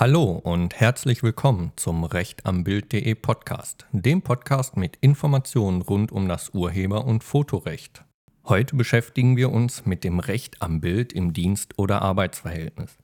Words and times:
Hallo 0.00 0.30
und 0.30 0.78
herzlich 0.78 1.24
willkommen 1.24 1.72
zum 1.74 2.04
Recht 2.04 2.46
am 2.46 2.62
Bild.de 2.62 3.16
Podcast, 3.16 3.84
dem 3.90 4.22
Podcast 4.22 4.76
mit 4.76 4.94
Informationen 5.00 5.82
rund 5.82 6.12
um 6.12 6.28
das 6.28 6.50
Urheber- 6.54 7.04
und 7.04 7.24
Fotorecht. 7.24 8.04
Heute 8.44 8.76
beschäftigen 8.76 9.36
wir 9.36 9.50
uns 9.50 9.86
mit 9.86 10.04
dem 10.04 10.20
Recht 10.20 10.62
am 10.62 10.80
Bild 10.80 11.12
im 11.12 11.32
Dienst- 11.32 11.80
oder 11.80 12.00
Arbeitsverhältnis. 12.00 12.96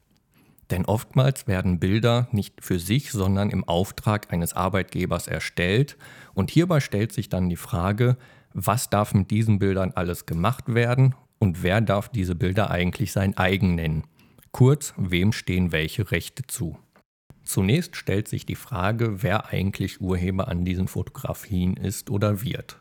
Denn 0.70 0.84
oftmals 0.84 1.48
werden 1.48 1.80
Bilder 1.80 2.28
nicht 2.30 2.62
für 2.62 2.78
sich, 2.78 3.10
sondern 3.10 3.50
im 3.50 3.64
Auftrag 3.64 4.32
eines 4.32 4.52
Arbeitgebers 4.52 5.26
erstellt 5.26 5.96
und 6.32 6.52
hierbei 6.52 6.78
stellt 6.78 7.12
sich 7.12 7.28
dann 7.28 7.48
die 7.48 7.56
Frage, 7.56 8.16
was 8.52 8.88
darf 8.88 9.14
mit 9.14 9.32
diesen 9.32 9.58
Bildern 9.58 9.90
alles 9.96 10.26
gemacht 10.26 10.72
werden 10.72 11.16
und 11.40 11.64
wer 11.64 11.80
darf 11.80 12.08
diese 12.08 12.36
Bilder 12.36 12.70
eigentlich 12.70 13.10
sein 13.10 13.36
eigen 13.36 13.74
nennen. 13.74 14.04
Kurz, 14.52 14.94
wem 14.96 15.32
stehen 15.32 15.72
welche 15.72 16.12
Rechte 16.12 16.46
zu. 16.46 16.78
Zunächst 17.44 17.96
stellt 17.96 18.28
sich 18.28 18.46
die 18.46 18.54
Frage, 18.54 19.22
wer 19.22 19.46
eigentlich 19.46 20.00
Urheber 20.00 20.48
an 20.48 20.64
diesen 20.64 20.88
Fotografien 20.88 21.76
ist 21.76 22.10
oder 22.10 22.42
wird. 22.42 22.80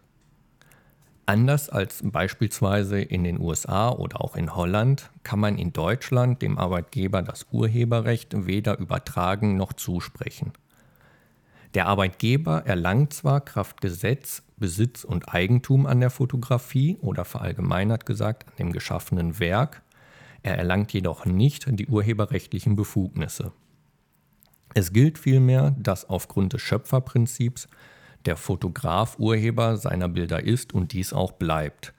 Anders 1.25 1.69
als 1.69 2.01
beispielsweise 2.03 2.99
in 2.99 3.23
den 3.23 3.39
USA 3.39 3.89
oder 3.89 4.21
auch 4.21 4.35
in 4.35 4.55
Holland 4.55 5.09
kann 5.23 5.39
man 5.39 5.57
in 5.57 5.71
Deutschland 5.71 6.41
dem 6.41 6.57
Arbeitgeber 6.57 7.21
das 7.21 7.47
Urheberrecht 7.51 8.45
weder 8.45 8.77
übertragen 8.77 9.55
noch 9.55 9.73
zusprechen. 9.73 10.51
Der 11.73 11.87
Arbeitgeber 11.87 12.65
erlangt 12.65 13.13
zwar 13.13 13.41
Kraft 13.41 13.81
Gesetz 13.81 14.43
Besitz 14.57 15.03
und 15.03 15.33
Eigentum 15.33 15.85
an 15.85 15.99
der 15.99 16.09
Fotografie 16.09 16.97
oder 17.01 17.25
verallgemeinert 17.25 18.05
gesagt 18.05 18.47
an 18.47 18.53
dem 18.57 18.71
geschaffenen 18.71 19.39
Werk, 19.39 19.81
er 20.41 20.57
erlangt 20.57 20.93
jedoch 20.93 21.25
nicht 21.25 21.65
die 21.67 21.87
urheberrechtlichen 21.87 22.75
Befugnisse. 22.75 23.51
Es 24.73 24.93
gilt 24.93 25.17
vielmehr, 25.17 25.75
dass 25.77 26.09
aufgrund 26.09 26.53
des 26.53 26.61
Schöpferprinzips 26.61 27.67
der 28.25 28.37
Fotograf 28.37 29.19
Urheber 29.19 29.77
seiner 29.77 30.09
Bilder 30.09 30.43
ist 30.43 30.73
und 30.73 30.93
dies 30.93 31.13
auch 31.13 31.33
bleibt. 31.33 31.93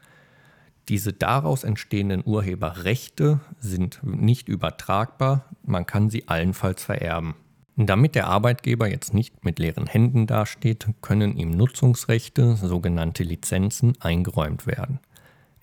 Diese 0.88 1.12
daraus 1.12 1.64
entstehenden 1.64 2.22
Urheberrechte 2.24 3.40
sind 3.58 4.00
nicht 4.02 4.48
übertragbar, 4.48 5.48
man 5.62 5.86
kann 5.86 6.10
sie 6.10 6.28
allenfalls 6.28 6.84
vererben. 6.84 7.34
Damit 7.76 8.14
der 8.14 8.26
Arbeitgeber 8.28 8.88
jetzt 8.88 9.14
nicht 9.14 9.44
mit 9.44 9.58
leeren 9.58 9.86
Händen 9.86 10.26
dasteht, 10.26 10.86
können 11.00 11.36
ihm 11.36 11.50
Nutzungsrechte, 11.50 12.56
sogenannte 12.56 13.24
Lizenzen, 13.24 13.94
eingeräumt 14.00 14.66
werden. 14.66 15.00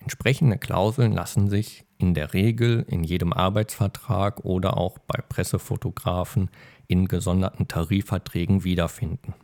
Entsprechende 0.02 0.58
Klauseln 0.58 1.12
lassen 1.12 1.48
sich 1.48 1.84
in 1.98 2.14
der 2.14 2.34
Regel 2.34 2.84
in 2.88 3.04
jedem 3.04 3.32
Arbeitsvertrag 3.32 4.44
oder 4.44 4.76
auch 4.76 4.98
bei 4.98 5.20
Pressefotografen 5.20 6.50
in 6.88 7.06
gesonderten 7.06 7.68
Tarifverträgen 7.68 8.64
wiederfinden. 8.64 9.34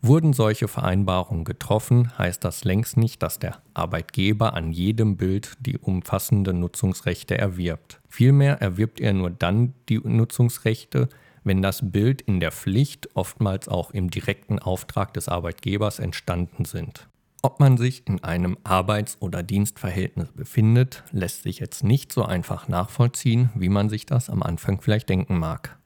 Wurden 0.00 0.32
solche 0.32 0.68
Vereinbarungen 0.68 1.44
getroffen, 1.44 2.16
heißt 2.18 2.44
das 2.44 2.64
längst 2.64 2.96
nicht, 2.96 3.22
dass 3.22 3.38
der 3.38 3.58
Arbeitgeber 3.74 4.54
an 4.54 4.72
jedem 4.72 5.16
Bild 5.16 5.54
die 5.60 5.78
umfassenden 5.78 6.60
Nutzungsrechte 6.60 7.38
erwirbt. 7.38 8.00
Vielmehr 8.08 8.60
erwirbt 8.60 9.00
er 9.00 9.12
nur 9.12 9.30
dann 9.30 9.74
die 9.88 9.98
Nutzungsrechte, 9.98 11.08
wenn 11.42 11.62
das 11.62 11.90
Bild 11.90 12.22
in 12.22 12.40
der 12.40 12.52
Pflicht, 12.52 13.14
oftmals 13.14 13.68
auch 13.68 13.90
im 13.90 14.10
direkten 14.10 14.58
Auftrag 14.58 15.12
des 15.14 15.28
Arbeitgebers 15.28 15.98
entstanden 15.98 16.64
sind. 16.64 17.08
Ob 17.44 17.60
man 17.60 17.76
sich 17.76 18.06
in 18.06 18.24
einem 18.24 18.56
Arbeits- 18.64 19.18
oder 19.20 19.42
Dienstverhältnis 19.42 20.32
befindet, 20.32 21.04
lässt 21.12 21.42
sich 21.42 21.58
jetzt 21.58 21.84
nicht 21.84 22.10
so 22.10 22.24
einfach 22.24 22.68
nachvollziehen, 22.68 23.50
wie 23.54 23.68
man 23.68 23.90
sich 23.90 24.06
das 24.06 24.30
am 24.30 24.42
Anfang 24.42 24.80
vielleicht 24.80 25.10
denken 25.10 25.38
mag. 25.38 25.78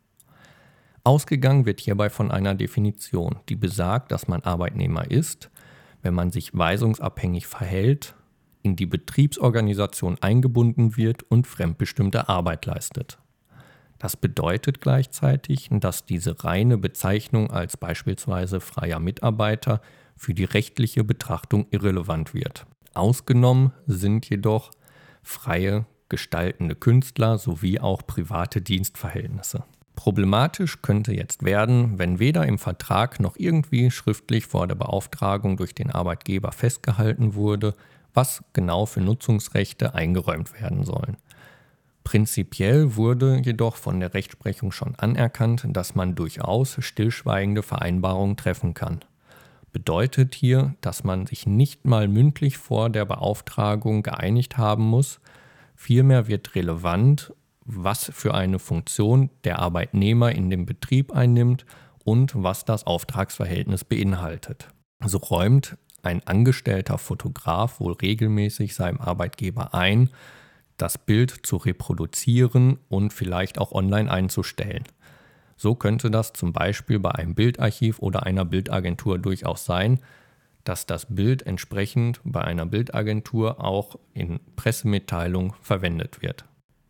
Ausgegangen 1.03 1.67
wird 1.67 1.81
hierbei 1.81 2.11
von 2.11 2.31
einer 2.31 2.55
Definition, 2.55 3.41
die 3.49 3.57
besagt, 3.57 4.13
dass 4.13 4.29
man 4.29 4.45
Arbeitnehmer 4.45 5.11
ist, 5.11 5.51
wenn 6.01 6.15
man 6.15 6.31
sich 6.31 6.57
weisungsabhängig 6.57 7.49
verhält, 7.49 8.15
in 8.63 8.77
die 8.77 8.87
Betriebsorganisation 8.87 10.17
eingebunden 10.21 10.97
wird 10.97 11.25
und 11.25 11.49
fremdbestimmte 11.49 12.29
Arbeit 12.29 12.67
leistet. 12.67 13.19
Das 13.99 14.17
bedeutet 14.17 14.81
gleichzeitig, 14.81 15.71
dass 15.73 16.05
diese 16.05 16.45
reine 16.45 16.79
Bezeichnung 16.79 17.51
als 17.51 17.77
beispielsweise 17.77 18.61
freier 18.61 19.01
Mitarbeiter 19.01 19.81
für 20.19 20.35
die 20.35 20.45
rechtliche 20.45 21.05
Betrachtung 21.05 21.67
irrelevant 21.71 22.35
wird. 22.35 22.67
Ausgenommen 22.93 23.73
sind 23.87 24.29
jedoch 24.29 24.71
freie 25.23 25.87
gestaltende 26.09 26.75
Künstler 26.75 27.39
sowie 27.39 27.79
auch 27.81 28.07
private 28.07 28.61
Dienstverhältnisse. 28.61 29.65
Problematisch 29.95 30.81
könnte 30.81 31.13
jetzt 31.13 31.45
werden, 31.45 31.99
wenn 31.99 32.19
weder 32.19 32.47
im 32.47 32.59
Vertrag 32.59 33.21
noch 33.21 33.37
irgendwie 33.37 33.91
schriftlich 33.91 34.47
vor 34.47 34.67
der 34.67 34.77
Beauftragung 34.77 35.57
durch 35.57 35.75
den 35.75 35.91
Arbeitgeber 35.91 36.53
festgehalten 36.53 37.35
wurde, 37.35 37.75
was 38.15 38.43
genau 38.53 38.87
für 38.87 39.01
Nutzungsrechte 39.01 39.95
eingeräumt 39.95 40.61
werden 40.61 40.85
sollen. 40.85 41.17
Prinzipiell 42.05 42.97
wurde 42.97 43.43
jedoch 43.45 43.77
von 43.77 44.01
der 44.01 44.15
Rechtsprechung 44.15 44.73
schon 44.73 44.95
anerkannt, 44.95 45.67
dass 45.69 45.95
man 45.95 46.15
durchaus 46.15 46.77
stillschweigende 46.81 47.63
Vereinbarungen 47.63 48.37
treffen 48.37 48.73
kann 48.73 49.01
bedeutet 49.79 50.35
hier, 50.35 50.75
dass 50.81 51.05
man 51.05 51.27
sich 51.27 51.47
nicht 51.47 51.85
mal 51.85 52.09
mündlich 52.09 52.59
vor 52.59 52.91
der 52.91 53.05
Beauftragung 53.05 54.03
geeinigt 54.03 54.59
haben 54.59 54.83
muss. 54.83 55.21
Vielmehr 55.77 56.27
wird 56.27 56.57
relevant, 56.57 57.33
was 57.65 58.11
für 58.13 58.35
eine 58.35 58.59
Funktion 58.59 59.31
der 59.45 59.61
Arbeitnehmer 59.61 60.33
in 60.33 60.51
dem 60.51 60.67
Betrieb 60.67 61.13
einnimmt 61.13 61.65
und 62.05 62.33
was 62.35 62.65
das 62.65 62.89
Auftragsverhältnis 62.89 63.85
beinhaltet. 63.85 64.69
So 65.05 65.19
räumt 65.19 65.79
ein 66.03 66.27
angestellter 66.27 66.99
Fotograf 66.99 67.79
wohl 67.79 67.93
regelmäßig 67.93 68.75
seinem 68.75 69.01
Arbeitgeber 69.01 69.75
ein, 69.75 70.11
das 70.77 70.99
Bild 70.99 71.47
zu 71.47 71.57
reproduzieren 71.57 72.79
und 72.89 73.13
vielleicht 73.13 73.59
auch 73.59 73.71
online 73.71 74.11
einzustellen. 74.11 74.83
So 75.59 75.75
könnte 75.75 76.11
das 76.11 76.33
zum 76.33 76.53
Beispiel 76.53 77.01
bei 77.01 77.11
einem 77.11 77.35
Bildarchiv 77.35 77.99
oder 77.99 78.23
einer 78.23 78.45
Bildagentur 78.45 79.19
durchaus 79.19 79.65
sein, 79.65 79.99
dass 80.63 80.87
das 80.87 81.15
Bild 81.15 81.43
entsprechend 81.47 82.21
bei 82.25 82.43
einer 82.43 82.65
Bildagentur 82.65 83.63
auch 83.63 83.99
in 84.15 84.39
Pressemitteilung 84.55 85.55
verwendet 85.61 86.23
wird. 86.23 86.45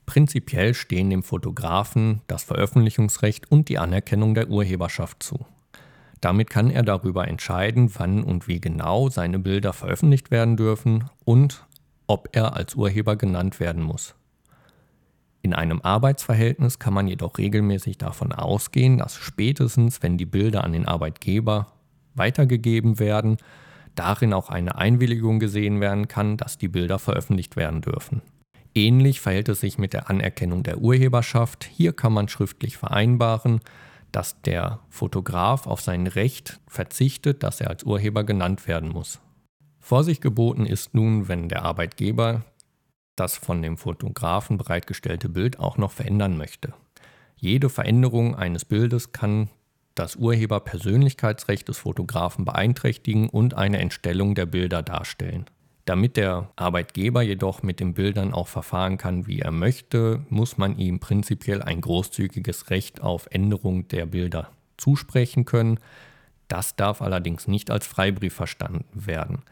Prinzipiell 0.05 0.75
stehen 0.75 1.11
dem 1.11 1.23
Fotografen 1.23 2.21
das 2.27 2.43
Veröffentlichungsrecht 2.43 3.51
und 3.51 3.69
die 3.71 3.79
Anerkennung 3.79 4.35
der 4.35 4.49
Urheberschaft 4.49 5.23
zu. 5.23 5.47
Damit 6.21 6.51
kann 6.51 6.71
er 6.71 6.83
darüber 6.83 7.27
entscheiden, 7.27 7.91
wann 7.97 8.23
und 8.23 8.49
wie 8.49 8.61
genau 8.61 9.09
seine 9.09 9.39
Bilder 9.39 9.73
veröffentlicht 9.73 10.31
werden 10.31 10.57
dürfen 10.57 11.09
und 11.25 11.65
ob 12.07 12.31
er 12.33 12.55
als 12.55 12.75
Urheber 12.75 13.17
genannt 13.17 13.61
werden 13.61 13.83
muss. 13.83 14.15
In 15.49 15.55
einem 15.55 15.81
Arbeitsverhältnis 15.81 16.79
kann 16.79 16.93
man 16.93 17.09
jedoch 17.09 17.39
regelmäßig 17.39 17.97
davon 17.97 18.33
ausgehen, 18.33 18.99
dass 18.99 19.15
spätestens, 19.15 20.03
wenn 20.03 20.19
die 20.19 20.27
Bilder 20.27 20.63
an 20.63 20.73
den 20.73 20.87
Arbeitgeber 20.87 21.69
weitergegeben 22.15 22.99
werden, 22.99 23.39
darin 23.95 24.35
auch 24.35 24.51
eine 24.51 24.77
Einwilligung 24.77 25.39
gesehen 25.39 25.81
werden 25.81 26.07
kann, 26.07 26.37
dass 26.37 26.59
die 26.59 26.69
Bilder 26.69 26.99
veröffentlicht 26.99 27.57
werden 27.57 27.81
dürfen. 27.81 28.21
Ähnlich 28.75 29.23
verhält 29.23 29.49
es 29.49 29.61
sich 29.61 29.79
mit 29.79 29.95
der 29.95 30.11
Anerkennung 30.11 30.65
der 30.65 30.83
Urheberschaft. 30.83 31.65
Hier 31.65 31.95
kann 31.95 32.13
man 32.13 32.29
schriftlich 32.29 32.77
vereinbaren, 32.77 33.61
dass 34.13 34.43
der 34.43 34.81
Fotograf 34.91 35.67
auf 35.67 35.81
sein 35.81 36.07
Recht 36.09 36.61
verzichtet, 36.67 37.43
dass 37.43 37.63
er 37.63 37.71
als 37.71 37.85
Urheber 37.85 38.23
genannt 38.23 38.69
werden 38.69 38.91
muss. 38.91 39.19
Vorsicht 39.81 40.21
geboten 40.21 40.67
ist 40.67 40.93
nun, 40.93 41.27
wenn 41.27 41.49
der 41.49 41.63
Arbeitgeber 41.63 42.45
das 43.21 43.37
von 43.37 43.63
dem 43.63 43.77
Fotografen 43.77 44.59
bereitgestellte 44.59 45.29
Bild 45.29 45.59
auch 45.59 45.77
noch 45.77 45.93
verändern 45.93 46.37
möchte. 46.37 46.73
Jede 47.37 47.69
Veränderung 47.69 48.35
eines 48.35 48.65
Bildes 48.65 49.13
kann 49.13 49.49
das 49.95 50.17
Urheberpersönlichkeitsrecht 50.17 51.69
des 51.69 51.79
Fotografen 51.79 52.45
beeinträchtigen 52.45 53.29
und 53.29 53.55
eine 53.55 53.79
Entstellung 53.79 54.35
der 54.35 54.47
Bilder 54.47 54.83
darstellen. 54.83 55.47
Damit 55.85 56.17
der 56.17 56.51
Arbeitgeber 56.57 57.23
jedoch 57.23 57.63
mit 57.63 57.81
den 57.81 57.95
Bildern 57.95 58.35
auch 58.35 58.47
verfahren 58.47 58.99
kann, 58.99 59.27
wie 59.27 59.41
er 59.41 59.51
möchte, 59.51 60.23
muss 60.29 60.59
man 60.59 60.77
ihm 60.77 61.01
prinzipiell 61.01 61.63
ein 61.63 61.81
großzügiges 61.81 62.71
Recht 62.71 63.01
auf 63.01 63.27
Änderung 63.31 63.89
der 63.89 64.07
Bilder 64.07 64.51
zusprechen 64.77 65.47
können. 65.47 65.81
Das 66.47 66.77
darf 66.77 67.01
allerdings 67.01 67.49
nicht 67.49 67.71
als 67.71 67.87
Freibrief 67.87 68.35
verstanden 68.35 69.07
werden. 69.07 69.43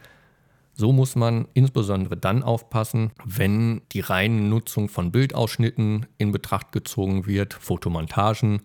So 0.78 0.92
muss 0.92 1.16
man 1.16 1.48
insbesondere 1.54 2.18
dann 2.18 2.42
aufpassen, 2.42 3.10
wenn 3.24 3.80
die 3.92 4.00
reine 4.00 4.42
Nutzung 4.42 4.90
von 4.90 5.10
Bildausschnitten 5.10 6.04
in 6.18 6.32
Betracht 6.32 6.70
gezogen 6.72 7.26
wird, 7.26 7.54
Fotomontagen 7.54 8.60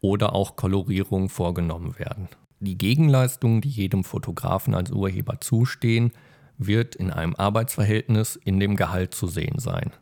oder 0.00 0.34
auch 0.34 0.56
Kolorierungen 0.56 1.30
vorgenommen 1.30 1.98
werden. 1.98 2.28
Die 2.60 2.76
Gegenleistungen, 2.76 3.62
die 3.62 3.70
jedem 3.70 4.04
Fotografen 4.04 4.74
als 4.74 4.90
Urheber 4.90 5.40
zustehen, 5.40 6.12
wird 6.58 6.94
in 6.94 7.10
einem 7.10 7.34
Arbeitsverhältnis 7.34 8.36
in 8.36 8.60
dem 8.60 8.76
Gehalt 8.76 9.14
zu 9.14 9.26
sehen 9.26 9.58
sein. 9.58 9.92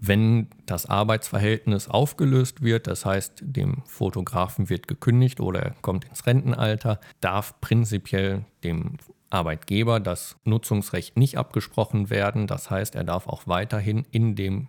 Wenn 0.00 0.48
das 0.66 0.86
Arbeitsverhältnis 0.86 1.88
aufgelöst 1.88 2.62
wird, 2.62 2.86
das 2.86 3.06
heißt, 3.06 3.42
dem 3.42 3.82
Fotografen 3.86 4.68
wird 4.68 4.86
gekündigt 4.86 5.40
oder 5.40 5.60
er 5.60 5.74
kommt 5.80 6.04
ins 6.06 6.26
Rentenalter, 6.26 7.00
darf 7.20 7.58
prinzipiell 7.60 8.44
dem 8.64 8.98
Arbeitgeber 9.34 9.98
das 9.98 10.36
Nutzungsrecht 10.44 11.16
nicht 11.16 11.36
abgesprochen 11.36 12.08
werden. 12.08 12.46
Das 12.46 12.70
heißt, 12.70 12.94
er 12.94 13.04
darf 13.04 13.26
auch 13.26 13.46
weiterhin 13.46 14.06
in 14.12 14.36
dem 14.36 14.68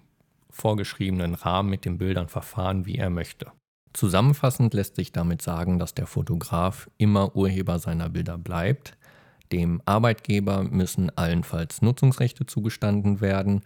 vorgeschriebenen 0.49 1.35
Rahmen 1.35 1.69
mit 1.69 1.85
den 1.85 1.97
Bildern 1.99 2.27
verfahren, 2.27 2.85
wie 2.85 2.97
er 2.97 3.09
möchte. 3.09 3.51
Zusammenfassend 3.93 4.73
lässt 4.73 4.95
sich 4.95 5.11
damit 5.11 5.41
sagen, 5.41 5.79
dass 5.79 5.93
der 5.93 6.07
Fotograf 6.07 6.89
immer 6.97 7.35
Urheber 7.35 7.79
seiner 7.79 8.09
Bilder 8.09 8.37
bleibt. 8.37 8.97
Dem 9.51 9.81
Arbeitgeber 9.85 10.63
müssen 10.63 11.15
allenfalls 11.15 11.81
Nutzungsrechte 11.81 12.45
zugestanden 12.45 13.21
werden. 13.21 13.61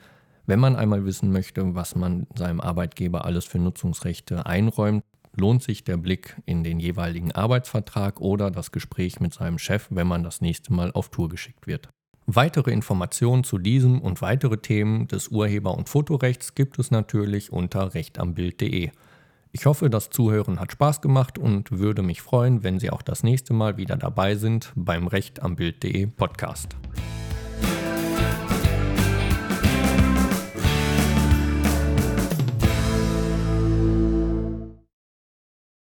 Wenn 0.45 0.59
man 0.59 0.75
einmal 0.75 1.05
wissen 1.05 1.31
möchte, 1.31 1.75
was 1.75 1.95
man 1.95 2.27
seinem 2.35 2.59
Arbeitgeber 2.59 3.23
alles 3.25 3.45
für 3.45 3.59
Nutzungsrechte 3.59 4.45
einräumt, 4.45 5.03
lohnt 5.39 5.63
sich 5.63 5.83
der 5.83 5.97
Blick 5.97 6.35
in 6.45 6.63
den 6.63 6.79
jeweiligen 6.79 7.31
Arbeitsvertrag 7.31 8.21
oder 8.21 8.51
das 8.51 8.71
Gespräch 8.71 9.19
mit 9.19 9.33
seinem 9.33 9.57
Chef, 9.57 9.87
wenn 9.89 10.07
man 10.07 10.23
das 10.23 10.41
nächste 10.41 10.73
Mal 10.73 10.91
auf 10.91 11.09
Tour 11.09 11.29
geschickt 11.29 11.65
wird. 11.65 11.89
Weitere 12.27 12.71
Informationen 12.71 13.43
zu 13.43 13.57
diesem 13.57 14.01
und 14.01 14.21
weitere 14.21 14.57
Themen 14.57 15.07
des 15.07 15.29
Urheber- 15.29 15.75
und 15.75 15.89
Fotorechts 15.89 16.53
gibt 16.53 16.77
es 16.77 16.91
natürlich 16.91 17.51
unter 17.51 17.95
rechtambild.de. 17.95 18.91
Ich 19.51 19.65
hoffe, 19.65 19.89
das 19.89 20.11
Zuhören 20.11 20.59
hat 20.59 20.71
Spaß 20.71 21.01
gemacht 21.01 21.39
und 21.39 21.71
würde 21.71 22.03
mich 22.03 22.21
freuen, 22.21 22.63
wenn 22.63 22.77
Sie 22.77 22.91
auch 22.91 23.01
das 23.01 23.23
nächste 23.23 23.53
Mal 23.53 23.77
wieder 23.77 23.97
dabei 23.97 24.35
sind 24.35 24.71
beim 24.75 25.07
Recht 25.07 25.41
am 25.41 25.55
Bild.de 25.55 26.05
Podcast. 26.05 26.75